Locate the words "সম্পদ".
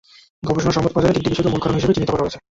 0.77-0.91